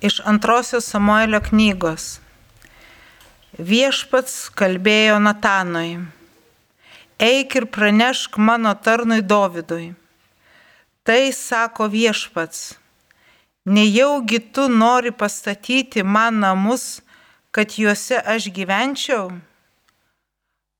Iš 0.00 0.20
antrosios 0.24 0.88
Samuelio 0.90 1.40
knygos. 1.40 2.18
Viešpats 3.58 4.50
kalbėjo 4.58 5.20
Natanui. 5.22 6.00
Eik 7.22 7.54
ir 7.54 7.66
pranešk 7.70 8.38
mano 8.38 8.74
tarnui 8.74 9.22
Dovydui. 9.22 9.92
Tai 11.06 11.32
sako 11.32 11.86
viešpats. 11.92 12.74
Nejaugi 13.64 14.40
tu 14.52 14.66
nori 14.68 15.12
pastatyti 15.12 16.02
man 16.02 16.42
namus, 16.42 17.00
kad 17.54 17.78
juose 17.78 18.18
aš 18.18 18.50
gyvenčiau? 18.50 19.30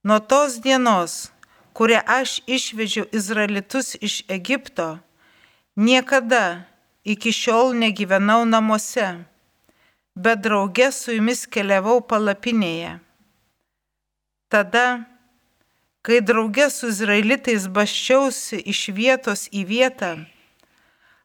Nuo 0.04 0.18
tos 0.18 0.58
dienos, 0.60 1.30
kurią 1.72 2.02
aš 2.04 2.42
išvežiau 2.46 3.06
Izraelitus 3.14 3.94
iš 4.00 4.24
Egipto, 4.28 4.98
niekada 5.76 6.66
iki 7.04 7.32
šiol 7.32 7.74
negyvenau 7.76 8.44
namuose, 8.48 9.24
bet 10.16 10.40
draugė 10.44 10.90
su 10.92 11.12
jumis 11.12 11.44
keliavau 11.46 12.00
palapinėje. 12.00 12.98
Tada, 14.48 15.04
kai 16.04 16.20
draugė 16.24 16.70
su 16.72 16.88
izraelitais 16.92 17.66
baščiausi 17.68 18.62
iš 18.72 18.86
vietos 18.96 19.48
į 19.52 19.64
vietą, 19.68 20.12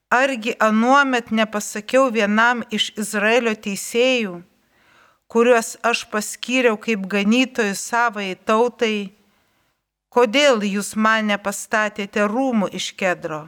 argi 0.09 0.55
anuomet 0.59 1.31
nepasakiau 1.31 2.09
vienam 2.11 2.63
iš 2.73 2.89
Izraelio 2.97 3.53
teisėjų, 3.53 4.39
kuriuos 5.29 5.75
aš 5.85 6.03
paskyriau 6.09 6.79
kaip 6.81 7.05
ganytojų 7.11 7.75
savai 7.77 8.33
tautai, 8.49 9.11
kodėl 10.09 10.65
jūs 10.65 10.95
mane 10.97 11.37
pastatėte 11.37 12.25
rūmų 12.25 12.71
iš 12.73 12.91
kedro. 12.97 13.45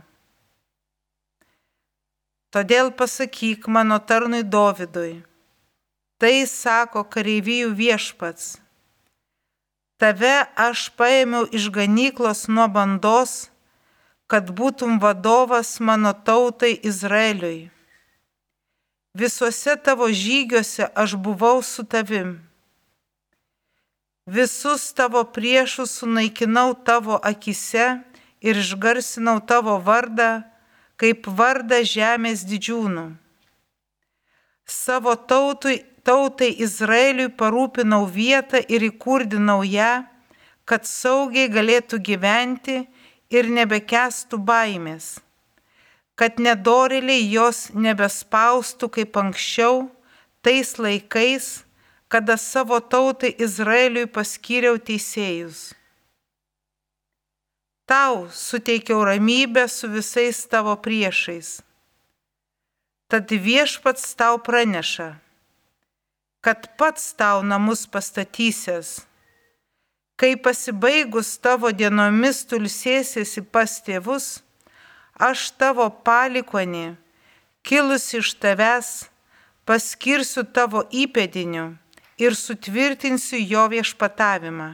Todėl 2.51 2.91
pasakyk 2.91 3.67
mano 3.71 3.99
tarnui 3.99 4.43
Dovydui, 4.43 5.23
tai 6.19 6.45
sako 6.47 7.05
kareivijų 7.07 7.71
viešpats. 7.75 8.57
Tave 10.01 10.35
aš 10.59 10.89
paėmiau 10.99 11.47
iš 11.55 11.69
ganyklos 11.71 12.47
nuo 12.51 12.67
bandos, 12.67 13.51
kad 14.27 14.51
būtum 14.51 14.99
vadovas 14.99 15.77
mano 15.79 16.11
tautai 16.11 16.73
Izraeliui 16.75 17.69
Visuose 19.13 19.75
tavo 19.75 20.07
žygiuose 20.07 20.87
aš 20.95 21.15
buvau 21.15 21.61
su 21.61 21.83
tavim. 21.83 22.39
Visus 24.25 24.93
tavo 24.93 25.23
priešus 25.23 25.91
sunaikinau 25.99 26.73
tavo 26.87 27.19
akise 27.23 27.99
ir 28.39 28.55
išgarsinau 28.55 29.41
tavo 29.43 29.75
vardą, 29.83 30.43
kaip 31.01 31.25
vardą 31.39 31.81
žemės 31.87 32.45
didžiūnų. 32.45 33.07
Savo 34.69 35.15
tautui, 35.17 35.79
tautai 36.05 36.51
Izraeliui 36.61 37.31
parūpinau 37.41 38.05
vietą 38.05 38.61
ir 38.69 38.85
įkurdinau 38.91 39.65
ją, 39.65 40.05
kad 40.69 40.85
saugiai 40.85 41.49
galėtų 41.51 41.99
gyventi 42.05 42.77
ir 43.33 43.49
nebekestų 43.49 44.39
baimės 44.45 45.17
kad 46.21 46.37
nedoriliai 46.37 47.23
jos 47.33 47.71
nebespaustų 47.73 48.91
kaip 48.93 49.17
anksčiau, 49.17 49.87
tais 50.45 50.75
laikais, 50.77 51.63
kada 52.13 52.35
savo 52.37 52.77
tautai 52.77 53.31
Izraeliui 53.41 54.05
paskyriau 54.05 54.77
teisėjus. 54.77 55.71
Tau 57.91 58.29
suteikiau 58.31 59.03
ramybę 59.03 59.67
su 59.67 59.89
visais 59.91 60.47
tavo 60.47 60.77
priešais. 60.79 61.59
Tad 63.11 63.27
viešpats 63.27 64.15
tau 64.15 64.37
praneša, 64.39 65.09
kad 66.39 66.59
pats 66.79 67.11
tau 67.19 67.43
namus 67.43 67.81
pastatysias. 67.93 69.03
Kai 70.15 70.37
pasibaigus 70.39 71.35
tavo 71.43 71.71
dienomis 71.75 72.39
tulsėsiesi 72.47 73.43
pas 73.43 73.73
tėvus, 73.83 74.27
aš 75.19 75.51
tavo 75.59 75.89
palikonį, 76.07 76.95
kilus 77.67 78.05
iš 78.15 78.31
tavęs, 78.39 78.91
paskirsiu 79.67 80.45
tavo 80.47 80.85
įpėdiniu 81.03 81.65
ir 82.23 82.39
sutvirtinsiu 82.39 83.43
jo 83.51 83.67
viešpatavimą. 83.75 84.69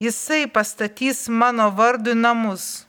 Jisai 0.00 0.46
pastatys 0.46 1.28
mano 1.28 1.70
vardui 1.70 2.14
namus, 2.14 2.86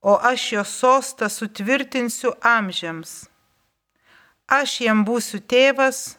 o 0.00 0.14
aš 0.22 0.52
jo 0.52 0.64
sostą 0.64 1.28
sutvirtinsiu 1.28 2.30
amžiams. 2.40 3.26
Aš 4.46 4.80
jam 4.86 5.02
būsiu 5.04 5.40
tėvas, 5.42 6.16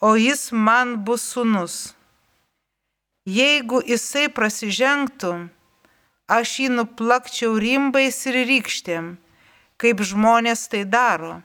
o 0.00 0.14
jis 0.14 0.52
man 0.52 0.96
bus 1.06 1.22
sunus. 1.34 1.94
Jeigu 3.26 3.82
jisai 3.86 4.26
prasižengtų, 4.34 5.32
aš 6.26 6.48
jį 6.62 6.68
nuplakčiau 6.74 7.58
rimbais 7.58 8.18
ir 8.26 8.38
rykštėm, 8.48 9.16
kaip 9.78 10.02
žmonės 10.02 10.66
tai 10.70 10.82
daro. 10.86 11.42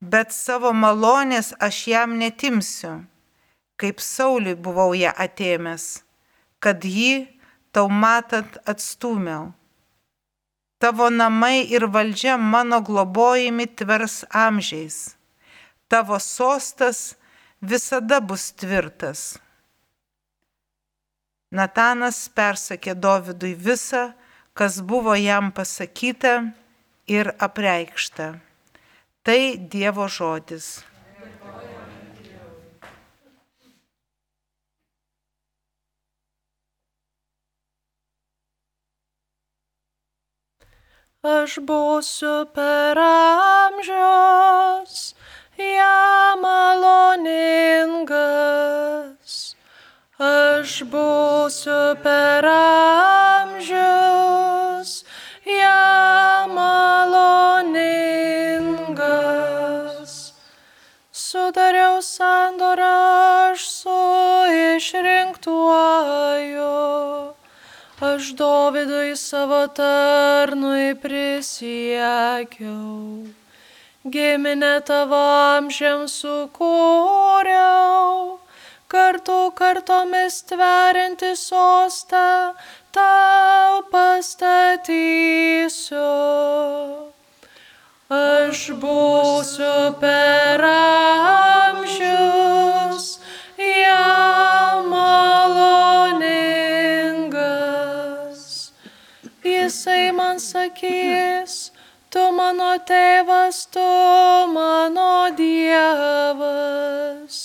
Bet 0.00 0.30
savo 0.34 0.72
malonės 0.72 1.52
aš 1.60 1.86
jam 1.92 2.16
netimsiu, 2.22 3.04
kaip 3.76 4.00
Sauliui 4.00 4.54
buvau 4.54 4.94
ją 4.94 5.12
atėmęs, 5.12 6.00
kad 6.60 6.84
jį 6.84 7.26
tau 7.72 7.88
matant 7.88 8.60
atstumiau. 8.68 9.50
Tavo 10.80 11.10
namai 11.12 11.68
ir 11.68 11.84
valdžia 11.92 12.38
mano 12.40 12.80
globojami 12.80 13.66
tvers 13.66 14.24
amžiais. 14.32 15.16
Tavo 15.88 16.18
sostas 16.18 17.16
visada 17.60 18.20
bus 18.20 18.52
tvirtas. 18.56 19.36
Natanas 21.50 22.28
persakė 22.32 22.94
Dovydui 22.94 23.56
visą, 23.58 24.12
kas 24.54 24.80
buvo 24.80 25.16
jam 25.18 25.50
pasakyta 25.52 26.34
ir 27.10 27.34
apreikšta. 27.42 28.38
Tai 29.26 29.40
Dievo 29.72 30.06
žodis. 30.08 30.78
Aš 41.20 41.58
būsiu 41.68 42.48
per 42.56 42.96
amžius, 42.96 43.92
jam 45.60 46.40
maloningas. 46.40 47.52
Aš 50.16 50.80
būsiu 50.88 52.00
per 52.00 52.48
amžius, 52.48 53.09
aš 68.30 68.36
Dovydui 68.36 69.16
savo 69.16 69.66
tarnui 69.66 70.94
prisiekiau. 71.02 71.66
Giminė 74.06 74.80
tavo 74.86 75.16
amžiams 75.58 76.12
sukūriau 76.22 77.58
kartu 78.88 79.52
kartomis 79.54 80.42
tverianti 80.46 81.36
sostą 81.36 82.54
tau 82.94 83.82
pastatysiu. 83.90 84.78
Aš 88.10 88.70
būsiu 88.78 89.94
per 90.00 90.60
tėvas, 102.88 103.56
tu 103.74 103.88
mano 104.54 105.12
dievas 105.36 107.36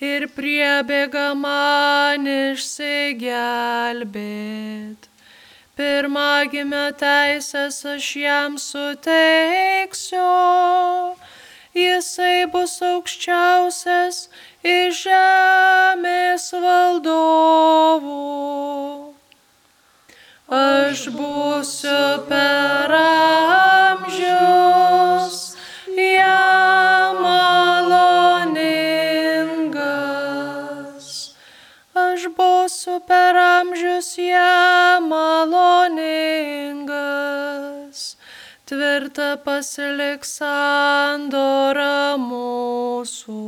ir 0.00 0.26
priebėga 0.36 1.34
man 1.38 2.26
išsigelbėt. 2.26 5.08
Pirmagimio 5.74 6.92
teisės 6.98 7.84
aš 7.94 8.16
jam 8.20 8.58
suteiksiu, 8.62 10.26
jisai 11.74 12.46
bus 12.52 12.76
aukščiausias 12.90 14.16
iš 14.62 15.02
žemės 15.08 16.44
valdovų. 16.66 18.22
Aš 20.54 21.08
būsiu 21.16 22.00
per 22.28 22.94
per 33.08 33.36
amžius 33.36 34.16
jam 34.18 35.08
maloningas, 35.10 36.00
tvirta 38.68 39.36
pasiliks 39.44 40.30
sandora 40.40 42.16
mūsų. 42.20 43.40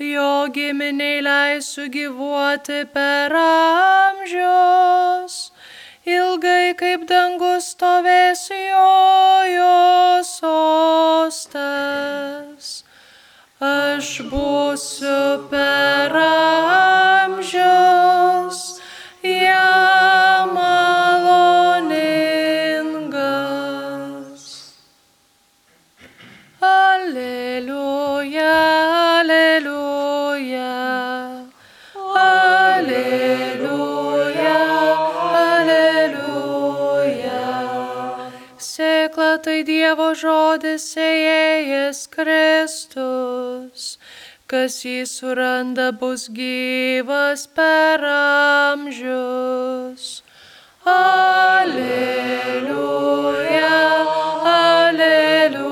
Jo 0.00 0.48
giminiai 0.54 1.20
leisiu 1.20 1.84
gyvuoti 1.92 2.80
per 2.94 3.32
amžius, 3.36 5.34
ilgai 6.08 6.72
kaip 6.80 7.04
dangus 7.08 7.72
stovės 7.74 8.48
jo, 8.48 8.94
jo 9.54 10.24
sostas. 10.24 11.60
Aš 13.60 14.24
būsiu 14.32 15.48
per 15.52 16.16
amžius. 16.16 16.79
Tai 39.40 39.62
Dievo 39.64 40.12
žodis 40.16 40.84
ėjęs 41.00 42.08
Kristus. 42.12 43.98
Kas 44.50 44.84
jį 44.84 45.06
suranda 45.06 45.92
bus 45.94 46.28
gyvas 46.34 47.46
per 47.54 48.02
amžius. 48.10 50.04
Aleliuja, 50.90 51.70
aleliuja. 54.52 55.70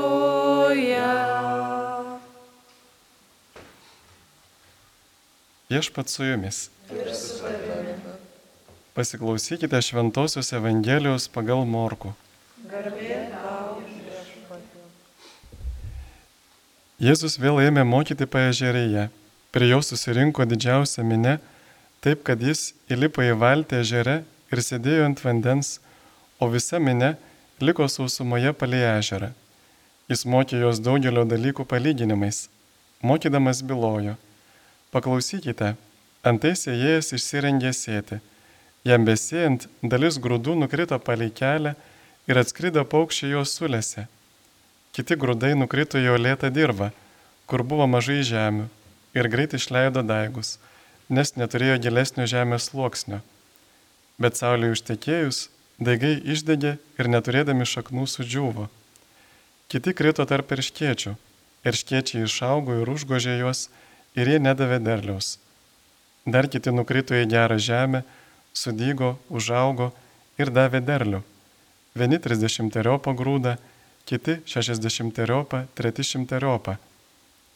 Viešpat 5.69 6.09
su 6.09 6.25
jumis. 6.25 6.71
Pasiklausykite 8.95 9.83
Šventojios 9.83 10.53
Evangelijos 10.57 11.29
pagal 11.29 11.67
Morku. 11.67 12.15
Jėzus 16.99 17.37
vėl 17.39 17.61
ėmė 17.63 17.85
mokyti 17.87 18.27
paežerėje. 18.27 19.05
Prie 19.55 19.67
jo 19.71 19.79
susirinko 19.87 20.43
didžiausia 20.51 21.05
minė, 21.07 21.37
taip 22.03 22.25
kad 22.27 22.43
jis 22.43 22.73
įlipo 22.91 23.23
į 23.23 23.37
valtį 23.39 23.79
ežere 23.85 24.17
ir 24.51 24.63
sėdėjo 24.67 25.05
ant 25.07 25.23
vandens, 25.23 25.79
o 26.43 26.51
visa 26.51 26.81
minė 26.83 27.13
liko 27.63 27.87
sausumoje 27.87 28.51
palei 28.51 28.83
ežerą. 28.97 29.31
Jis 30.11 30.27
mokė 30.27 30.59
jos 30.65 30.83
daugelio 30.83 31.23
dalykų 31.23 31.69
palyginimais. 31.71 32.49
Mokydamas 33.07 33.63
bylojo. 33.63 34.19
Paklausykite, 34.91 35.77
antai 36.27 36.57
sėjėjas 36.59 37.15
išsirengė 37.15 37.77
sėti. 37.79 38.19
Jam 38.83 39.07
besėjant 39.07 39.71
dalis 39.87 40.19
grūdų 40.19 40.59
nukrito 40.65 40.99
palei 40.99 41.31
kelią 41.31 41.77
ir 42.27 42.43
atskrido 42.43 42.83
paukščiai 42.83 43.37
jos 43.39 43.55
sulėse. 43.55 44.09
Kiti 44.99 45.15
grūdai 45.15 45.53
nukrito 45.55 46.01
į 46.03 46.09
olėtą 46.17 46.49
dirbą, 46.51 46.89
kur 47.47 47.63
buvo 47.63 47.85
mažai 47.87 48.25
žemių, 48.27 48.65
ir 49.15 49.29
greit 49.31 49.53
išleido 49.55 50.03
daigus, 50.03 50.57
nes 51.07 51.37
neturėjo 51.39 51.77
gilesnio 51.85 52.27
žemės 52.27 52.67
sluoksnio. 52.73 53.21
Bet 54.19 54.41
saulė 54.41 54.73
užtekėjus, 54.75 55.45
daigai 55.79 56.17
išdegė 56.35 56.73
ir 56.99 57.11
neturėdami 57.15 57.69
šaknų 57.71 58.09
sudžiūvo. 58.11 58.67
Kiti 59.71 59.95
krito 59.95 60.27
tarp 60.27 60.51
erškiečių, 60.59 61.15
erškiečiai 61.63 62.27
išaugo 62.27 62.81
ir 62.83 62.91
užgožė 62.91 63.39
juos, 63.39 63.69
ir 64.19 64.35
jie 64.35 64.43
nedavė 64.43 64.83
derliaus. 64.83 65.37
Dar 66.27 66.51
kiti 66.51 66.75
nukrito 66.75 67.15
į 67.15 67.31
gerą 67.31 67.63
žemę, 67.63 68.03
sudygo, 68.51 69.15
užaugo 69.31 69.93
ir 70.43 70.51
davė 70.51 70.83
derlių. 70.83 71.23
Vieni 71.95 72.19
30 72.19 72.75
teriopą 72.75 73.15
grūdą, 73.15 73.55
kiti 74.09 74.39
60 74.49 75.13
teriopą, 75.15 75.67
treti 75.77 76.05
100 76.05 76.27
teriopą. 76.31 76.79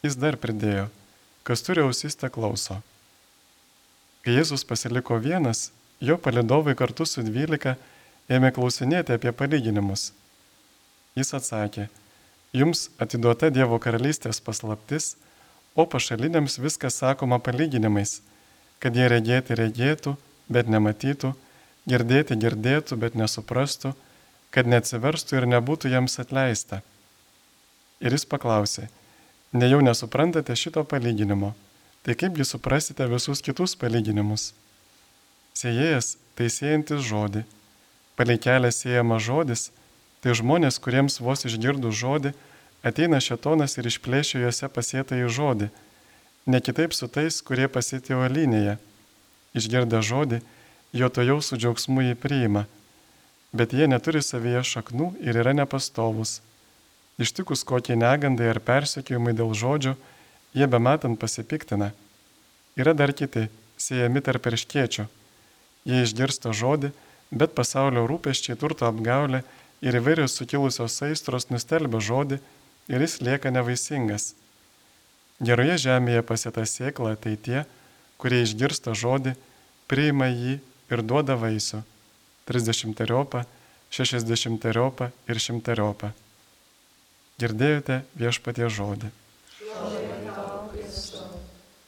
Jis 0.04 0.18
dar 0.20 0.36
pridėjo, 0.36 0.88
kas 1.46 1.64
turi 1.64 1.84
ausis 1.84 2.18
te 2.18 2.28
klauso. 2.32 2.80
Kai 4.22 4.36
Jėzus 4.36 4.66
pasiliko 4.68 5.16
vienas, 5.18 5.70
jo 6.02 6.18
palidovai 6.18 6.74
kartu 6.78 7.06
su 7.08 7.24
dvylika 7.24 7.76
ėmė 8.30 8.52
klausinėti 8.54 9.16
apie 9.16 9.32
palyginimus. 9.32 10.10
Jis 11.18 11.32
atsakė, 11.38 11.88
jums 12.52 12.88
atiduota 13.02 13.50
Dievo 13.50 13.78
karalystės 13.82 14.40
paslaptis, 14.44 15.16
o 15.74 15.86
pašaliniams 15.88 16.58
viskas 16.60 17.00
sakoma 17.00 17.40
palyginimais, 17.40 18.20
kad 18.78 18.96
jie 18.96 19.08
regėti 19.08 19.56
regėtų, 19.56 20.16
bet 20.52 20.68
nematytų, 20.68 21.32
girdėti 21.88 22.36
girdėtų, 22.36 22.98
bet 23.00 23.16
nesuprastų, 23.18 23.94
kad 24.52 24.68
neatsiverstų 24.68 25.40
ir 25.40 25.48
nebūtų 25.54 25.90
jiems 25.92 26.18
atleista. 26.22 26.82
Ir 28.02 28.12
jis 28.12 28.26
paklausė, 28.28 28.88
nejau 29.56 29.80
nesuprantate 29.84 30.54
šito 30.58 30.84
palyginimo, 30.88 31.52
tai 32.04 32.16
kaipgi 32.18 32.44
suprasite 32.46 33.06
visus 33.08 33.42
kitus 33.44 33.76
palyginimus? 33.78 34.50
Sėjėjas 35.56 36.16
tai 36.36 36.48
sėjantis 36.52 37.04
žodį, 37.06 37.44
palei 38.16 38.38
kelią 38.40 38.72
sėjamas 38.74 39.24
žodis, 39.24 39.70
tai 40.22 40.34
žmonės, 40.38 40.80
kuriems 40.82 41.20
vos 41.20 41.46
išgirdus 41.48 41.96
žodį, 41.98 42.32
ateina 42.82 43.20
šetonas 43.22 43.78
ir 43.78 43.88
išplėšia 43.90 44.44
juose 44.44 44.68
pasėtą 44.68 45.18
į 45.22 45.30
žodį, 45.32 45.70
ne 46.46 46.60
kitaip 46.60 46.94
su 46.96 47.08
tais, 47.08 47.40
kurie 47.46 47.68
pasėtė 47.70 48.18
olinėje. 48.18 48.78
Išgirdę 49.54 50.00
žodį, 50.02 50.40
jo 50.96 51.08
to 51.12 51.24
jau 51.26 51.38
su 51.44 51.58
džiaugsmu 51.60 52.08
jį 52.08 52.16
priima, 52.18 52.64
bet 53.52 53.72
jie 53.76 53.88
neturi 53.88 54.22
savyje 54.24 54.64
šaknų 54.64 55.12
ir 55.20 55.38
yra 55.44 55.52
nepastovus. 55.56 56.40
Ištikus 57.20 57.64
kokie 57.68 57.96
negandai 57.96 58.48
ar 58.50 58.60
persekiojimai 58.64 59.34
dėl 59.36 59.52
žodžių, 59.54 59.94
jie 60.56 60.66
bematant 60.68 61.20
pasipiktina. 61.20 61.92
Yra 62.76 62.94
dar 62.96 63.12
kiti, 63.12 63.48
siejami 63.76 64.22
tarp 64.24 64.48
erškiečių. 64.48 65.06
Jie 65.84 66.04
išgirsta 66.06 66.54
žodį, 66.56 66.92
bet 67.30 67.56
pasaulio 67.58 68.06
rūpeščiai 68.08 68.56
turto 68.60 68.88
apgaulė 68.88 69.42
ir 69.84 69.98
įvairios 69.98 70.36
sukilusios 70.38 71.00
aistros 71.04 71.48
nustelbia 71.50 72.00
žodį 72.00 72.38
ir 72.92 73.04
jis 73.04 73.20
lieka 73.20 73.52
nevaisingas. 73.52 74.32
Geroje 75.42 75.78
žemėje 75.86 76.22
pasėta 76.22 76.64
sėkla 76.68 77.16
tai 77.18 77.34
tie, 77.36 77.64
kurie 78.16 78.44
išgirsta 78.46 78.94
žodį, 78.94 79.34
priima 79.90 80.30
jį 80.30 80.60
ir 80.92 81.02
duoda 81.02 81.34
vaisių- 81.36 81.82
30 82.48 82.94
teriopą, 82.98 83.44
60 83.90 84.62
teriopą 84.62 85.10
ir 85.28 85.40
100 85.40 85.60
teriopą. 85.66 86.12
Girdėjote 87.42 88.02
viešpatie 88.18 88.68
žodį. 88.70 89.10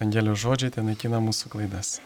Angelių 0.03 0.35
žodžiai 0.37 0.73
ten 0.75 0.89
naikina 0.91 1.21
mūsų 1.23 1.51
klaidas. 1.53 1.99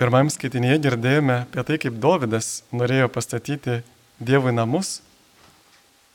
Pirmam 0.00 0.30
skaitinėje 0.32 0.78
girdėjome 0.86 1.42
apie 1.44 1.62
tai, 1.68 1.76
kaip 1.76 1.98
Dovydas 2.00 2.62
norėjo 2.72 3.10
pastatyti 3.12 3.82
Dievui 4.16 4.54
namus. 4.56 5.02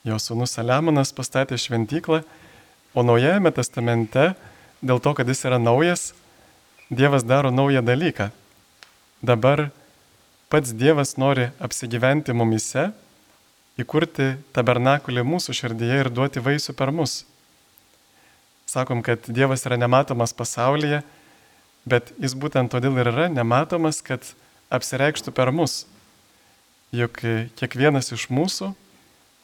Jo 0.05 0.17
sūnus 0.22 0.55
Saliamonas 0.58 1.13
pastatė 1.13 1.58
šventyklą, 1.62 2.24
o 2.98 3.03
Naujajame 3.05 3.51
testamente, 3.53 4.32
dėl 4.82 5.01
to, 5.01 5.13
kad 5.17 5.29
jis 5.29 5.46
yra 5.46 5.62
naujas, 5.62 6.13
Dievas 6.96 7.25
daro 7.28 7.52
naują 7.52 7.82
dalyką. 7.86 8.30
Dabar 9.24 9.70
pats 10.50 10.72
Dievas 10.72 11.18
nori 11.18 11.50
apsigyventi 11.60 12.32
mumise, 12.32 12.92
įkurti 13.75 14.36
tabernakulį 14.56 15.25
mūsų 15.28 15.56
širdyje 15.60 15.98
ir 16.04 16.10
duoti 16.14 16.40
vaisių 16.40 16.75
per 16.78 16.94
mus. 16.96 17.25
Sakom, 18.66 19.02
kad 19.04 19.28
Dievas 19.28 19.66
yra 19.68 19.78
nematomas 19.78 20.32
pasaulyje, 20.34 21.02
bet 21.84 22.14
jis 22.22 22.36
būtent 22.40 22.72
todėl 22.72 22.96
ir 23.02 23.12
yra 23.12 23.28
nematomas, 23.30 24.00
kad 24.00 24.24
apsireikštų 24.72 25.34
per 25.36 25.52
mus. 25.52 25.84
Juk 26.96 27.20
kiekvienas 27.60 28.14
iš 28.16 28.30
mūsų 28.32 28.72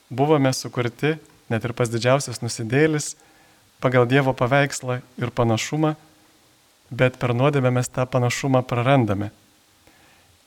buvome 0.07 0.53
sukurti, 0.55 1.17
net 1.51 1.67
ir 1.67 1.75
pas 1.75 1.91
didžiausias 1.91 2.39
nusidėlis, 2.39 3.17
pagal 3.83 4.07
Dievo 4.07 4.31
paveikslą 4.37 5.01
ir 5.19 5.35
panašumą, 5.35 5.97
bet 6.91 7.17
per 7.17 7.33
nuodėmę 7.33 7.71
mes 7.73 7.89
tą 7.89 8.05
panašumą 8.05 8.61
prarandame. 8.67 9.31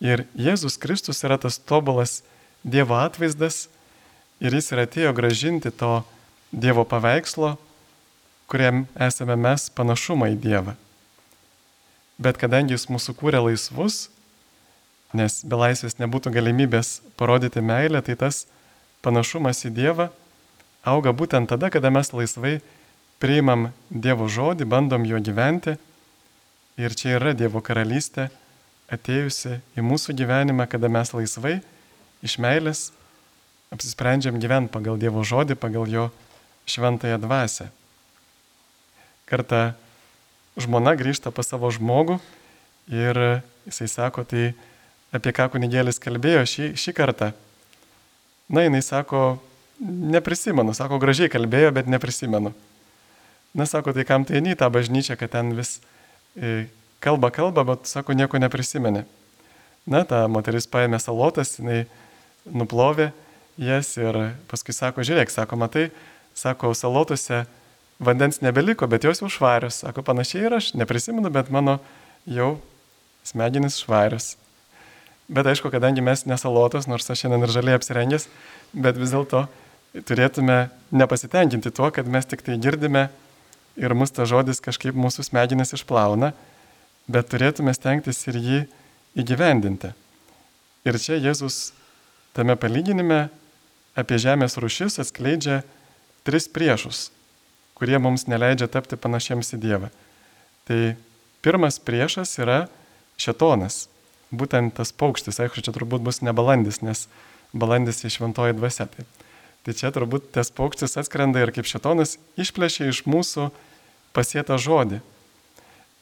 Ir 0.05 0.27
Jėzus 0.37 0.79
Kristus 0.81 1.25
yra 1.25 1.41
tas 1.41 1.59
tobulas 1.59 2.23
Dievo 2.65 2.97
atvaizdas 2.97 3.69
ir 4.41 4.55
jis 4.57 4.73
ir 4.73 4.85
atėjo 4.85 5.13
gražinti 5.17 5.73
to 5.73 6.03
Dievo 6.53 6.85
paveikslo, 6.89 7.57
kuriam 8.49 8.85
esame 8.95 9.37
mes 9.37 9.71
panašumą 9.73 10.31
į 10.35 10.41
Dievą. 10.41 10.77
Bet 12.21 12.39
kadangi 12.39 12.77
jis 12.77 12.87
mūsų 12.93 13.17
kūrė 13.19 13.41
laisvus, 13.49 14.09
Nes 15.15 15.45
be 15.47 15.55
laisvės 15.55 15.95
nebūtų 16.03 16.33
galimybės 16.35 16.99
parodyti 17.15 17.63
meilę, 17.63 18.01
tai 18.03 18.17
tas 18.19 18.45
panašumas 19.05 19.63
į 19.69 19.71
Dievą 19.77 20.09
auga 20.83 21.15
būtent 21.15 21.47
tada, 21.49 21.71
kada 21.71 21.93
mes 21.95 22.11
laisvai 22.11 22.59
priimam 23.23 23.69
Dievo 23.89 24.27
žodį, 24.27 24.67
bandom 24.67 25.07
juo 25.07 25.21
gyventi. 25.23 25.77
Ir 26.75 26.91
čia 26.99 27.21
yra 27.21 27.31
Dievo 27.39 27.63
karalystė 27.63 28.33
atėjusi 28.91 29.61
į 29.79 29.83
mūsų 29.87 30.15
gyvenimą, 30.19 30.67
kada 30.67 30.91
mes 30.91 31.13
laisvai 31.15 31.61
iš 32.25 32.35
meilės 32.43 32.89
apsisprendžiam 33.75 34.41
gyventi 34.43 34.73
pagal 34.75 34.99
Dievo 34.99 35.23
žodį, 35.23 35.55
pagal 35.55 35.87
jo 35.87 36.09
šventąją 36.67 37.21
dvasę. 37.23 37.69
Kartą 39.31 39.63
žmona 40.59 40.97
grįžta 40.99 41.31
pas 41.35 41.47
savo 41.47 41.71
žmogų 41.71 42.19
ir 42.91 43.23
jisai 43.69 43.89
sako, 43.89 44.27
tai 44.27 44.53
apie 45.15 45.31
ką 45.31 45.49
kunigėlis 45.55 46.03
kalbėjo 46.03 46.43
šį, 46.43 46.69
šį 46.75 46.95
kartą. 46.97 47.31
Na, 48.51 48.67
jinai 48.67 48.83
sako, 48.83 49.39
neprisimenu, 49.79 50.75
sako, 50.77 50.99
gražiai 50.99 51.31
kalbėjo, 51.33 51.71
bet 51.79 51.87
neprisimenu. 51.87 52.51
Na, 53.55 53.67
sako, 53.71 53.95
tai 53.95 54.05
kam 54.09 54.27
tai 54.27 54.41
eini 54.41 54.53
į 54.53 54.61
tą 54.61 54.69
bažnyčią, 54.75 55.17
kad 55.17 55.33
ten 55.39 55.55
vis 55.57 55.79
kalba 57.05 57.31
kalba, 57.31 57.65
bet, 57.65 57.87
sako, 57.91 58.17
nieko 58.17 58.41
neprisimeni. 58.43 59.05
Na, 59.87 60.05
ta 60.09 60.25
moteris 60.33 60.67
paėmė 60.71 60.99
salotas, 61.03 61.59
jinai 61.59 61.85
nuplovė 62.49 63.11
jas 63.61 63.93
ir 64.01 64.17
paskui 64.51 64.75
sako, 64.75 65.05
žiūrėk, 65.05 65.33
sako, 65.33 65.59
matai, 65.61 65.91
sako, 66.35 66.73
salotose 66.75 67.45
vandens 68.03 68.41
nebeliko, 68.43 68.89
bet 68.91 69.05
jos 69.05 69.23
jau 69.23 69.31
švarios. 69.31 69.83
Sako, 69.85 70.03
panašiai 70.07 70.49
ir 70.49 70.57
aš 70.57 70.73
neprisimenu, 70.79 71.31
bet 71.31 71.53
mano 71.55 71.79
jau 72.27 72.57
smegenys 73.27 73.79
švarios. 73.83 74.35
Bet 75.29 75.47
aišku, 75.49 75.71
kadangi 75.73 76.05
mes 76.05 76.27
nesalotos, 76.29 76.89
nors 76.91 77.09
aš 77.09 77.25
šiandien 77.25 77.47
ir 77.47 77.53
žaliai 77.53 77.79
apsirengęs, 77.79 78.27
bet 78.77 78.99
vis 79.01 79.15
dėlto 79.15 79.47
turėtume 80.05 80.67
nepasitenkinti 80.93 81.73
tuo, 81.73 81.89
kad 81.95 82.09
mes 82.11 82.27
tik 82.29 82.43
tai 82.45 82.59
girdime 82.61 83.07
ir 83.77 83.95
mus 83.95 84.13
ta 84.15 84.27
žodis 84.29 84.63
kažkaip 84.65 84.97
mūsų 84.97 85.27
smegenis 85.29 85.75
išplauna, 85.77 86.33
bet 87.11 87.31
turėtume 87.33 87.75
stengtis 87.77 88.23
ir 88.31 88.39
jį 88.39 88.61
įgyvendinti. 89.21 89.93
Ir 90.85 90.99
čia 91.01 91.19
Jėzus 91.19 91.73
tame 92.37 92.57
palyginime 92.61 93.29
apie 93.97 94.19
žemės 94.21 94.59
rušis 94.61 94.99
atskleidžia 95.03 95.63
tris 96.27 96.49
priešus, 96.51 97.09
kurie 97.79 97.99
mums 98.01 98.27
neleidžia 98.31 98.69
tapti 98.71 98.99
panašiems 99.01 99.55
į 99.57 99.61
Dievą. 99.63 99.91
Tai 100.69 100.97
pirmas 101.45 101.79
priešas 101.83 102.39
yra 102.41 102.65
šetonas 103.21 103.85
būtent 104.35 104.75
tas 104.77 104.93
paukštis, 104.93 105.39
aišku, 105.41 105.63
čia 105.63 105.75
turbūt 105.75 106.03
bus 106.05 106.21
ne 106.25 106.35
balandis, 106.37 106.81
nes 106.83 107.07
balandis 107.55 108.03
į 108.05 108.13
šventoji 108.17 108.57
dvasia. 108.59 108.89
Tai, 108.91 109.07
tai 109.65 109.75
čia 109.77 109.91
turbūt 109.95 110.31
tas 110.35 110.53
paukštis 110.55 110.99
atskrenda 111.01 111.43
ir 111.43 111.53
kaip 111.55 111.69
šetonas 111.69 112.19
išplėšia 112.41 112.91
iš 112.91 113.05
mūsų 113.09 113.49
pasėtą 114.17 114.59
žodį. 114.61 115.01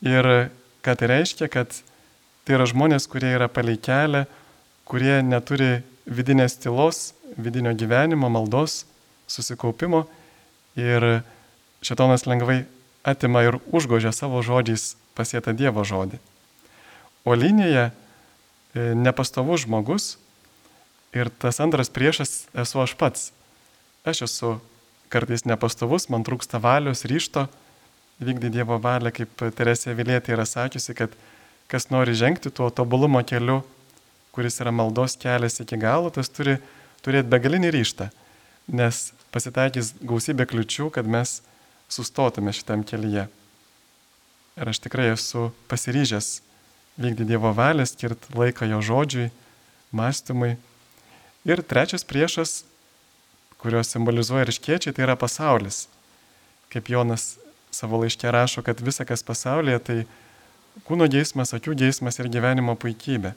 Ir 0.07 0.29
ką 0.83 0.95
tai 0.99 1.11
reiškia, 1.11 1.49
kad 1.53 1.75
tai 2.43 2.59
yra 2.59 2.67
žmonės, 2.67 3.07
kurie 3.11 3.31
yra 3.37 3.47
palei 3.47 3.79
kelią, 3.79 4.25
kurie 4.89 5.21
neturi 5.23 5.85
vidinės 6.11 6.59
tylos, 6.59 7.13
vidinio 7.39 7.73
gyvenimo, 7.79 8.29
maldos, 8.33 8.83
susikaupimo 9.31 10.05
ir 10.77 11.23
šetonas 11.87 12.27
lengvai 12.27 12.65
atima 13.07 13.47
ir 13.47 13.63
užgožia 13.71 14.11
savo 14.13 14.43
žodžiais 14.43 14.97
pasėtą 15.17 15.55
Dievo 15.55 15.87
žodį. 15.87 16.19
O 17.23 17.39
linija 17.39 17.93
E, 18.73 18.95
nepastovus 18.97 19.67
žmogus 19.67 20.17
ir 21.13 21.29
tas 21.29 21.61
antras 21.61 21.93
priešas 21.93 22.47
esu 22.57 22.81
aš 22.81 22.97
pats. 22.97 23.29
Aš 24.03 24.25
esu 24.27 24.57
kartais 25.15 25.45
nepastovus, 25.47 26.09
man 26.11 26.25
trūksta 26.27 26.59
valios, 26.59 27.05
ryšto 27.07 27.45
vykdyti 28.19 28.57
Dievo 28.57 28.81
valią, 28.83 29.13
kaip 29.15 29.45
Teresė 29.55 29.95
Vilėtė 29.95 30.35
yra 30.35 30.43
sakiusi, 30.43 30.97
kad 30.99 31.15
kas 31.71 31.87
nori 31.95 32.17
žengti 32.19 32.51
tuo 32.51 32.67
tobulumo 32.75 33.23
keliu, 33.23 33.61
kuris 34.35 34.59
yra 34.59 34.73
maldos 34.75 35.15
kelias 35.23 35.63
iki 35.63 35.79
galo, 35.79 36.11
tas 36.11 36.33
turi 36.35 36.57
turėti 37.07 37.31
begalinį 37.31 37.71
ryštą, 37.77 38.09
nes 38.75 39.13
pasitaikys 39.31 39.93
gausybė 40.03 40.49
kliučių, 40.51 40.89
kad 40.91 41.07
mes 41.07 41.39
sustotume 41.87 42.51
šitam 42.51 42.83
kelyje. 42.83 43.29
Ir 44.59 44.73
aš 44.75 44.83
tikrai 44.83 45.13
esu 45.13 45.53
pasiryžęs 45.71 46.33
vykdyti 46.99 47.31
Dievo 47.31 47.55
valią, 47.55 47.87
skirti 47.87 48.35
laiką 48.35 48.67
jo 48.75 48.83
žodžiui, 48.83 49.31
mąstymui. 49.95 50.57
Ir 51.47 51.63
trečias 51.63 52.03
priešas, 52.03 52.65
kurios 53.63 53.93
simbolizuoja 53.95 54.49
ryškiečiai, 54.49 54.95
tai 54.95 55.07
yra 55.07 55.15
pasaulis. 55.19 55.87
Kaip 56.73 56.91
Jonas 56.91 57.37
savo 57.73 58.01
laiškė 58.03 58.33
rašo, 58.35 58.65
kad 58.67 58.81
visa, 58.83 59.07
kas 59.09 59.23
pasaulyje, 59.25 59.79
tai 59.87 59.99
kūno 60.89 61.07
geismas, 61.11 61.55
akių 61.55 61.77
geismas 61.85 62.19
ir 62.19 62.31
gyvenimo 62.33 62.75
puikybė. 62.81 63.35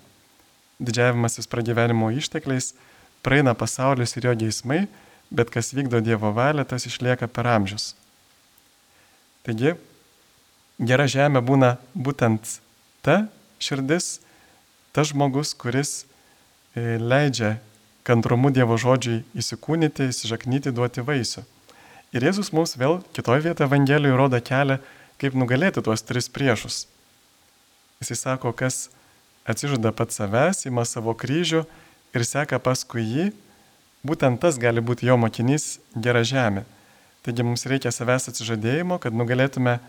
Didžiavimasis 0.81 1.47
pragyvenimo 1.51 2.09
ištekliais 2.17 2.73
praeina 3.23 3.53
pasaulis 3.55 4.15
ir 4.17 4.27
jo 4.27 4.33
geismai, 4.45 4.85
bet 5.31 5.51
kas 5.53 5.73
vykdo 5.75 6.01
Dievo 6.03 6.33
valią, 6.35 6.65
tas 6.67 6.85
išlieka 6.89 7.29
per 7.31 7.47
amžius. 7.53 7.93
Taigi, 9.45 9.75
gera 10.81 11.05
žemė 11.09 11.41
būna 11.45 11.75
būtent 11.93 12.57
ta, 13.05 13.25
širdis, 13.61 14.19
tas 14.95 15.11
žmogus, 15.13 15.53
kuris 15.57 16.03
e, 16.75 16.97
leidžia 16.99 17.55
kantrumu 18.05 18.51
Dievo 18.53 18.77
žodžiai 18.77 19.23
įsikūnyti, 19.37 20.09
įsižaknyti, 20.13 20.73
duoti 20.75 21.03
vaisių. 21.05 21.43
Ir 22.15 22.23
Jėzus 22.29 22.53
mums 22.55 22.77
vėl 22.79 23.01
kitoje 23.15 23.43
vietoje 23.47 23.67
Evangelijoje 23.67 24.19
rodo 24.19 24.39
kelią, 24.39 24.77
kaip 25.19 25.35
nugalėti 25.35 25.81
tuos 25.83 26.03
tris 26.05 26.29
priešus. 26.31 26.85
Jis 28.03 28.21
sako, 28.21 28.51
kas 28.53 28.89
atsižada 29.47 29.91
pats 29.95 30.19
savęs, 30.19 30.65
ima 30.69 30.85
savo 30.85 31.15
kryžių 31.17 31.63
ir 32.15 32.25
seka 32.27 32.59
paskui 32.61 33.03
jį, 33.03 33.25
būtent 34.05 34.39
tas 34.41 34.59
gali 34.61 34.83
būti 34.85 35.09
jo 35.09 35.17
mokinys 35.19 35.79
gera 35.95 36.23
žemė. 36.23 36.65
Taigi 37.25 37.43
mums 37.43 37.65
reikia 37.65 37.89
savęs 37.89 38.29
atsižadėjimo, 38.29 38.99
kad 39.01 39.15
nugalėtume 39.17 39.79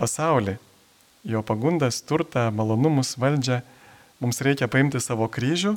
pasaulį, 0.00 0.56
jo 1.22 1.42
pagundas, 1.46 2.00
turtą, 2.02 2.48
malonumus, 2.50 3.14
valdžią, 3.20 3.60
mums 4.20 4.40
reikia 4.42 4.66
paimti 4.68 4.98
savo 5.00 5.28
kryžių, 5.30 5.76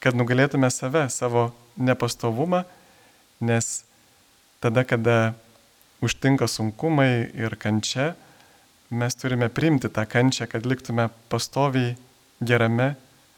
kad 0.00 0.16
nugalėtume 0.16 0.70
save, 0.72 1.06
savo 1.12 1.50
nepastovumą, 1.80 2.64
nes 3.40 3.84
tada, 4.60 4.84
kada 4.84 5.34
užtinka 6.04 6.48
sunkumai 6.48 7.28
ir 7.36 7.56
kančia, 7.60 8.14
mes 8.90 9.14
turime 9.16 9.48
priimti 9.52 9.90
tą 9.92 10.06
kančią, 10.08 10.48
kad 10.50 10.66
liktume 10.66 11.08
pastoviai 11.32 11.94
gerame, 12.40 12.94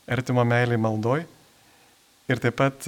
artimo 0.07 0.45
meiliai 0.47 0.81
maldoj. 0.81 1.27
Ir 2.31 2.41
taip 2.41 2.57
pat, 2.59 2.87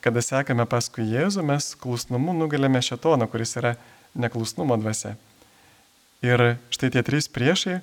kada 0.00 0.22
sekame 0.22 0.66
paskui 0.70 1.06
Jėzų, 1.10 1.42
mes 1.46 1.74
klusnumu 1.82 2.34
nugalėme 2.36 2.80
šetoną, 2.82 3.26
kuris 3.30 3.56
yra 3.58 3.74
neklusnumo 4.16 4.78
dvasia. 4.80 5.16
Ir 6.24 6.56
štai 6.72 6.90
tie 6.94 7.02
trys 7.04 7.28
priešai 7.28 7.80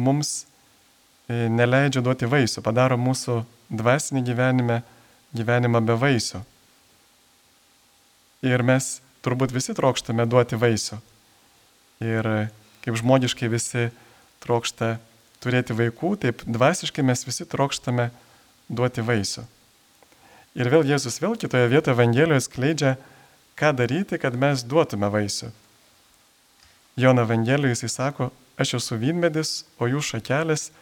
mums 0.00 0.42
e, 0.42 0.47
neleidžia 1.28 2.02
duoti 2.04 2.28
vaisių, 2.28 2.62
padaro 2.64 2.98
mūsų 3.00 3.42
dvasinį 3.68 4.22
gyvenimą, 4.26 4.78
gyvenimą 5.36 5.82
be 5.84 5.96
vaisių. 6.00 6.40
Ir 8.48 8.62
mes 8.64 8.98
turbūt 9.26 9.52
visi 9.52 9.74
trokštame 9.76 10.26
duoti 10.30 10.58
vaisių. 10.60 11.00
Ir 12.06 12.30
kaip 12.84 12.98
žmogiškai 13.00 13.50
visi 13.50 13.88
trokšta 14.44 14.96
turėti 15.42 15.76
vaikų, 15.76 16.14
taip 16.22 16.42
dvasiškai 16.46 17.04
mes 17.04 17.26
visi 17.26 17.46
trokštame 17.48 18.10
duoti 18.70 19.04
vaisių. 19.04 19.44
Ir 20.58 20.70
vėl 20.72 20.86
Jėzus 20.86 21.20
vėl 21.22 21.36
kitoje 21.38 21.68
vietoje 21.70 21.94
Evangelijoje 21.94 22.46
skleidžia, 22.46 22.96
ką 23.58 23.74
daryti, 23.76 24.18
kad 24.18 24.34
mes 24.38 24.64
duotume 24.66 25.10
vaisių. 25.12 25.50
Jono 26.98 27.22
Evangelijoje 27.26 27.76
jisai 27.76 27.90
sako, 27.92 28.30
Aš 28.58 28.74
esu 28.80 28.96
vynmedis, 28.98 29.62
o 29.78 29.86
jūs 29.86 30.08
šakelės, 30.10 30.72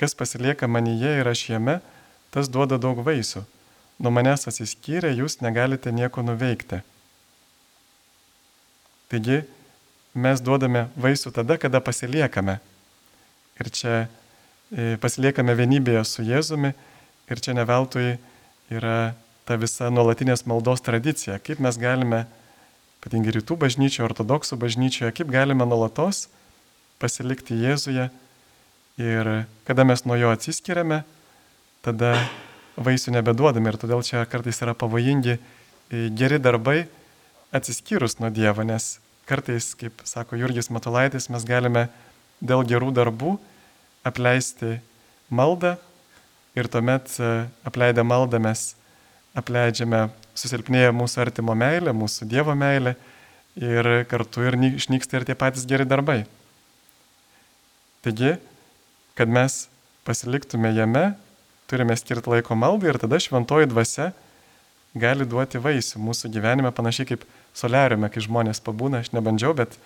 kas 0.00 0.16
pasilieka 0.16 0.68
manyje 0.68 1.18
ir 1.20 1.28
aš 1.28 1.44
jame, 1.50 1.80
tas 2.32 2.48
duoda 2.48 2.78
daug 2.80 3.02
vaisių. 3.04 3.44
Nuo 4.00 4.12
manęs 4.16 4.48
atsiskyrę 4.48 5.10
jūs 5.12 5.42
negalite 5.44 5.92
nieko 5.92 6.24
nuveikti. 6.24 6.80
Taigi 9.12 9.42
mes 10.14 10.40
duodame 10.40 10.86
vaisių 10.96 11.34
tada, 11.36 11.58
kada 11.60 11.82
pasiliekame. 11.84 12.56
Ir 13.60 13.68
čia 13.76 13.96
e, 14.00 14.96
pasiliekame 15.02 15.52
vienybėje 15.58 16.04
su 16.08 16.24
Jėzumi 16.24 16.72
ir 17.28 17.42
čia 17.44 17.52
neveltui 17.58 18.14
yra 18.72 19.12
ta 19.44 19.58
visa 19.60 19.90
nuolatinės 19.92 20.46
maldos 20.48 20.80
tradicija, 20.86 21.36
kaip 21.42 21.60
mes 21.60 21.76
galime, 21.76 22.24
ypatingai 23.00 23.34
rytų 23.36 23.58
bažnyčioje, 23.60 24.06
ortodoksų 24.06 24.56
bažnyčioje, 24.62 25.12
kaip 25.18 25.28
galime 25.32 25.66
nuolatos 25.68 26.28
pasilikti 27.02 27.58
Jėzuje 27.66 28.08
ir 29.00 29.30
kada 29.64 29.84
mes 29.88 30.04
nuo 30.04 30.16
jo 30.20 30.30
atsiskiriame, 30.34 31.02
tada 31.84 32.14
vaisių 32.80 33.16
nebeduodame 33.16 33.72
ir 33.72 33.78
todėl 33.80 34.04
čia 34.06 34.24
kartais 34.28 34.60
yra 34.64 34.74
pavojingi 34.76 35.36
e, 35.36 35.40
geri 36.16 36.40
darbai 36.42 36.84
atsiskyrus 37.56 38.18
nuo 38.20 38.30
Dievo, 38.32 38.64
nes 38.66 38.98
kartais, 39.28 39.72
kaip 39.78 40.02
sako 40.04 40.38
Jurgis 40.40 40.70
Matulaitis, 40.74 41.28
mes 41.32 41.46
galime 41.46 41.88
dėl 42.40 42.64
gerų 42.66 42.90
darbų 42.96 43.36
apleisti 44.06 44.78
maldą 45.30 45.76
ir 46.58 46.68
tuomet 46.70 47.12
e, 47.20 47.30
apleidę 47.66 48.04
maldą 48.06 48.40
mes 48.42 48.74
apleidžiame 49.38 50.08
susilpnėję 50.34 50.92
mūsų 50.96 51.24
artimo 51.26 51.54
meilę, 51.58 51.94
mūsų 51.94 52.28
Dievo 52.30 52.56
meilę 52.58 52.96
ir 53.60 53.90
kartu 54.10 54.44
ir 54.46 54.56
išnyksta 54.72 55.20
ir 55.20 55.26
tie 55.28 55.36
patys 55.38 55.66
geri 55.68 55.86
darbai. 55.88 56.22
Taigi, 58.00 58.38
kad 59.18 59.30
mes 59.30 59.66
pasiliktume 60.06 60.72
jame, 60.74 61.14
turime 61.70 61.96
skirti 61.96 62.32
laiko 62.32 62.56
maldai 62.58 62.90
ir 62.92 62.98
tada 63.02 63.20
šventoji 63.22 63.70
dvasia 63.70 64.10
gali 64.98 65.26
duoti 65.26 65.60
vaisių 65.62 66.00
mūsų 66.02 66.30
gyvenime, 66.34 66.72
panašiai 66.74 67.12
kaip 67.12 67.26
soliariume, 67.54 68.10
kai 68.10 68.22
žmonės 68.24 68.62
pabūna, 68.64 69.04
aš 69.04 69.12
nebandžiau, 69.14 69.54
bet 69.54 69.76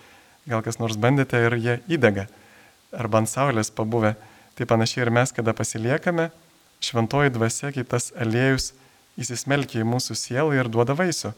gal 0.49 0.63
kas 0.65 0.79
nors 0.81 0.97
bandėte 0.97 1.39
ir 1.45 1.57
jie 1.57 1.75
įdega, 1.97 2.27
arba 2.93 3.21
ant 3.21 3.29
saulės 3.29 3.71
pabuvę. 3.73 4.15
Tai 4.55 4.65
panašiai 4.69 5.03
ir 5.03 5.11
mes, 5.11 5.33
kada 5.35 5.53
pasiliekame, 5.53 6.29
šventoji 6.85 7.33
dvasia, 7.35 7.73
kaip 7.75 7.89
tas 7.91 8.11
aliejus, 8.15 8.71
įsismelkia 9.19 9.81
į 9.83 9.89
mūsų 9.89 10.15
sielą 10.19 10.55
ir 10.55 10.69
duoda 10.71 10.95
vaisių. 10.97 11.33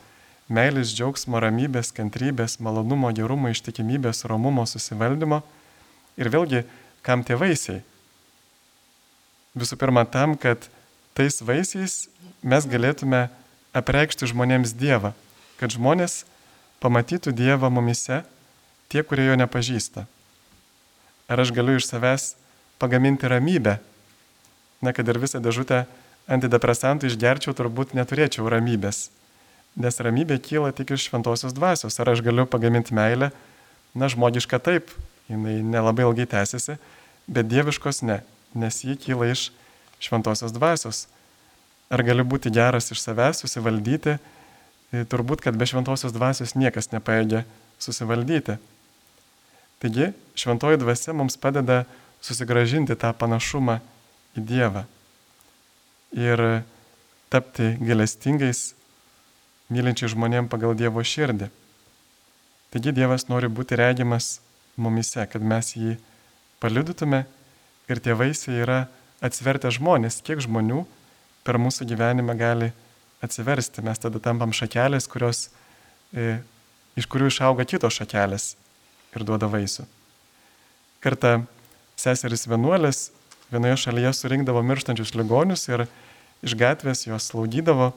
Meilės, 0.54 0.94
džiaugsmo, 0.96 1.42
ramybės, 1.44 1.90
kantrybės, 1.96 2.60
malonumo, 2.64 3.10
gerumo, 3.12 3.50
ištikimybės, 3.52 4.24
romumo, 4.30 4.64
susivaldymo. 4.70 5.42
Ir 6.18 6.30
vėlgi, 6.32 6.62
kam 7.08 7.24
tie 7.24 7.40
vaisiai? 7.40 7.80
Visų 9.58 9.80
pirma, 9.80 10.04
tam, 10.04 10.36
kad 10.36 10.68
tais 11.18 11.40
vaisiais 11.42 12.10
mes 12.44 12.68
galėtume 12.68 13.30
apreikšti 13.78 14.28
žmonėms 14.30 14.76
Dievą, 14.78 15.14
kad 15.58 15.74
žmonės 15.74 16.26
pamatytų 16.84 17.34
Dievą 17.34 17.72
mumise, 17.74 18.22
tie, 18.92 19.02
kurie 19.08 19.30
jo 19.30 19.38
nepažįsta. 19.40 20.06
Ar 21.28 21.44
aš 21.44 21.52
galiu 21.56 21.80
iš 21.80 21.88
savęs 21.90 22.36
pagaminti 22.80 23.28
ramybę? 23.28 23.80
Na, 24.84 24.94
kad 24.94 25.08
ir 25.10 25.18
visą 25.20 25.42
dėžutę 25.42 25.86
antidepresantų 26.30 27.10
išgerčiau, 27.10 27.56
turbūt 27.58 27.96
neturėčiau 27.98 28.46
ramybės. 28.52 29.08
Nes 29.78 29.98
ramybė 30.02 30.38
kyla 30.44 30.70
tik 30.76 30.94
iš 30.96 31.08
šventosios 31.10 31.56
dvasios. 31.56 31.98
Ar 31.98 32.14
aš 32.14 32.22
galiu 32.26 32.46
pagaminti 32.50 32.96
meilę? 32.98 33.32
Na, 33.98 34.10
žmogiška 34.12 34.60
taip, 34.62 34.94
jinai 35.30 35.60
nelabai 35.66 36.06
ilgai 36.06 36.28
tęsiasi, 36.30 36.78
bet 37.28 37.50
dieviškos 37.52 38.02
ne, 38.08 38.22
nes 38.58 38.84
ji 38.84 38.98
kyla 39.00 39.32
iš 39.34 39.50
šventosios 40.00 40.56
dvasios. 40.56 41.06
Ar 41.92 42.04
galiu 42.04 42.26
būti 42.28 42.52
geras 42.52 42.92
iš 42.92 43.04
savęs, 43.04 43.44
susivaldyti? 43.44 44.18
Tai 44.92 45.04
turbūt, 45.12 45.44
kad 45.44 45.56
be 45.60 45.68
šventosios 45.68 46.16
dvasios 46.16 46.56
niekas 46.56 46.92
nepaėdė 46.94 47.44
susivaldyti. 47.80 48.58
Taigi, 49.84 50.12
šventoji 50.36 50.80
dvasia 50.82 51.14
mums 51.14 51.38
padeda 51.38 51.84
susigražinti 52.24 52.96
tą 52.98 53.12
panašumą 53.14 53.78
į 54.38 54.44
Dievą 54.48 54.84
ir 56.16 56.42
tapti 57.30 57.76
galestingais, 57.84 58.74
mylinčiai 59.70 60.10
žmonėm 60.14 60.48
pagal 60.50 60.76
Dievo 60.80 61.04
širdį. 61.04 61.52
Taigi 62.74 62.94
Dievas 62.96 63.28
nori 63.28 63.52
būti 63.52 63.78
regimas 63.80 64.40
mumise, 64.80 65.24
kad 65.30 65.44
mes 65.44 65.76
jį 65.76 65.98
paliudytume 66.64 67.24
ir 67.88 68.02
tie 68.04 68.16
vaisiai 68.18 68.62
yra 68.64 68.80
atsivertę 69.24 69.72
žmonės, 69.74 70.22
kiek 70.26 70.42
žmonių 70.44 70.84
per 71.48 71.60
mūsų 71.62 71.88
gyvenimą 71.90 72.36
gali 72.38 72.72
atsiversti. 73.24 73.84
Mes 73.86 74.00
tada 74.02 74.22
tampam 74.22 74.54
šakelės, 74.54 75.08
kurios, 75.10 75.48
e, 76.14 76.40
iš 76.98 77.08
kurių 77.10 77.32
išauga 77.32 77.66
kitos 77.66 77.98
šakelės 77.98 78.56
ir 79.16 79.26
duoda 79.26 79.50
vaisių. 79.50 79.88
Kartą 81.02 81.46
seseris 81.98 82.48
vienuolės 82.50 83.12
vienoje 83.52 83.78
šalyje 83.86 84.12
surinkdavo 84.14 84.62
mirštančius 84.66 85.16
ligonius 85.16 85.68
ir 85.70 85.88
iš 86.46 86.58
gatvės 86.58 87.08
juos 87.08 87.30
slaugydavo. 87.32 87.94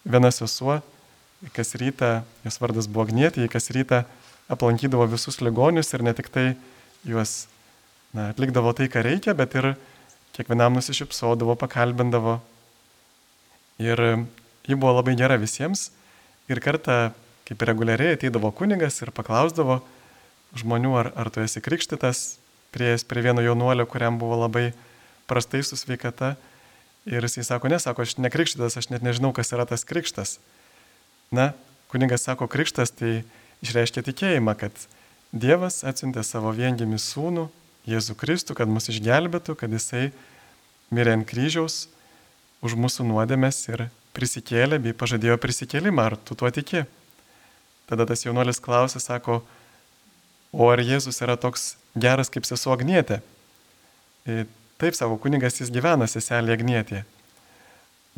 Viena 0.00 0.30
sesuo, 0.32 0.78
kas 1.52 1.74
rytą, 1.76 2.22
jos 2.46 2.56
vardas 2.62 2.88
buvo 2.88 3.04
Gnietė, 3.10 3.44
kas 3.52 3.68
rytą 3.74 4.04
aplankydavo 4.50 5.04
visus 5.12 5.42
ligonius 5.44 5.92
ir 5.92 6.04
ne 6.06 6.14
tik 6.16 6.30
tai 6.32 6.46
juos 7.04 7.49
na, 8.16 8.30
atlikdavo 8.30 8.72
tai, 8.76 8.88
ką 8.90 9.02
reikia, 9.06 9.34
bet 9.38 9.54
ir 9.58 9.72
kiekvienam 10.36 10.76
nusišypsodavo, 10.78 11.56
pakalbindavo. 11.60 12.38
Ir 13.80 14.02
ji 14.66 14.76
buvo 14.76 14.96
labai 14.98 15.16
gera 15.18 15.38
visiems. 15.40 15.88
Ir 16.50 16.60
kartą, 16.62 17.12
kaip 17.48 17.62
reguliariai, 17.66 18.16
ateidavo 18.18 18.50
kunigas 18.54 19.00
ir 19.04 19.12
paklausdavo 19.14 19.80
žmonių, 20.58 20.94
ar, 20.98 21.10
ar 21.14 21.30
tu 21.30 21.42
esi 21.44 21.62
krikštytas, 21.62 22.40
prieėjęs 22.74 23.06
prie 23.06 23.22
vieno 23.24 23.42
jaunuolio, 23.44 23.86
kuriam 23.86 24.18
buvo 24.18 24.38
labai 24.42 24.70
prastai 25.30 25.62
su 25.66 25.78
sveikata. 25.78 26.34
Ir 27.08 27.24
jisai 27.24 27.46
sako, 27.46 27.70
nesako, 27.72 28.04
aš 28.04 28.18
nekrikštytas, 28.20 28.76
aš 28.76 28.90
net 28.92 29.04
nežinau, 29.06 29.32
kas 29.36 29.54
yra 29.54 29.64
tas 29.66 29.86
krikštas. 29.88 30.38
Na, 31.34 31.52
kunigas 31.90 32.26
sako, 32.26 32.50
krikštas 32.50 32.92
tai 32.98 33.20
išreiškia 33.64 34.04
tikėjimą, 34.10 34.56
kad 34.58 34.74
Dievas 35.30 35.84
atsiuntė 35.86 36.24
savo 36.26 36.50
viengimį 36.50 36.98
sūnų, 36.98 37.46
Jėzų 37.90 38.16
Kristų, 38.18 38.54
kad 38.58 38.70
mus 38.70 38.88
išgelbėtų, 38.92 39.56
kad 39.58 39.72
jisai 39.74 40.10
mirė 40.94 41.16
ant 41.18 41.26
kryžiaus 41.28 41.88
už 42.64 42.76
mūsų 42.78 43.06
nuodėmės 43.08 43.62
ir 43.70 43.88
prisikėlė 44.16 44.80
bei 44.82 44.96
pažadėjo 44.96 45.38
prisikėlimą, 45.40 46.10
ar 46.10 46.16
tu 46.18 46.36
tuo 46.38 46.50
tiki? 46.54 46.84
Tada 47.90 48.06
tas 48.06 48.22
jaunuolis 48.24 48.62
klausė, 48.62 49.00
sako, 49.02 49.40
o 50.52 50.68
ar 50.70 50.82
Jėzus 50.82 51.18
yra 51.24 51.36
toks 51.40 51.74
geras 51.98 52.30
kaip 52.30 52.46
sesuo 52.46 52.74
Agnietė? 52.76 53.20
Ir 54.28 54.46
taip 54.82 54.94
savo 54.98 55.18
kunigas 55.18 55.58
jis 55.60 55.72
gyvena 55.74 56.06
seselė 56.10 56.54
Agnietė. 56.54 57.04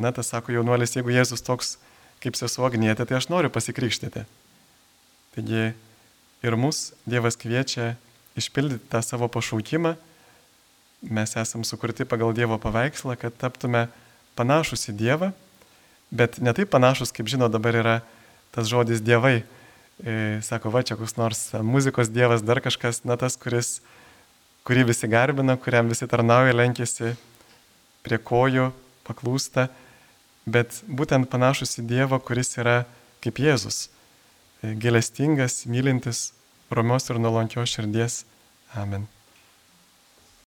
Na, 0.01 0.11
tas 0.13 0.29
sako 0.33 0.53
jaunuolis, 0.53 0.95
jeigu 0.97 1.13
Jėzus 1.13 1.45
toks 1.45 1.77
kaip 2.23 2.37
sesuo 2.39 2.67
Agnietė, 2.69 3.05
tai 3.05 3.17
aš 3.19 3.29
noriu 3.33 3.51
pasikrikštyti. 3.53 4.25
Taigi 5.33 5.63
ir 6.43 6.57
mus 6.59 6.91
Dievas 7.09 7.37
kviečia 7.39 7.93
išpildyti 8.39 8.89
tą 8.91 9.01
savo 9.05 9.27
pašaukimą. 9.31 9.95
Mes 11.03 11.35
esam 11.35 11.65
sukurti 11.67 12.07
pagal 12.07 12.33
Dievo 12.33 12.57
paveikslą, 12.61 13.17
kad 13.19 13.35
taptume 13.35 13.87
panašus 14.39 14.87
į 14.89 14.95
Dievą, 14.97 15.31
bet 16.11 16.39
ne 16.39 16.53
taip 16.55 16.71
panašus, 16.71 17.11
kaip 17.11 17.27
žino 17.27 17.49
dabar 17.51 17.75
yra 17.75 17.95
tas 18.55 18.69
žodis 18.71 19.03
Dievai. 19.03 19.43
E, 20.03 20.39
sako, 20.41 20.71
va, 20.73 20.81
čia 20.81 20.97
koks 20.97 21.17
nors 21.19 21.41
muzikos 21.61 22.09
Dievas, 22.09 22.41
dar 22.45 22.63
kažkas, 22.63 23.03
na 23.05 23.17
tas, 23.19 23.35
kuris, 23.37 23.81
kurį 24.65 24.87
visi 24.93 25.09
garbina, 25.11 25.57
kuriam 25.59 25.91
visi 25.91 26.07
tarnauja, 26.09 26.55
lenkėsi 26.55 27.13
prie 28.03 28.17
kojų, 28.17 28.71
paklūsta, 29.03 29.67
bet 30.47 30.81
būtent 30.87 31.29
panašus 31.29 31.77
į 31.83 31.87
Dievą, 31.91 32.23
kuris 32.23 32.55
yra 32.57 32.83
kaip 33.23 33.43
Jėzus 33.43 33.89
gailestingas, 34.63 35.65
mylintis, 35.67 36.31
romios 36.73 37.09
ir 37.09 37.19
nuolankios 37.19 37.69
širdies. 37.75 38.23
Amen. 38.75 39.12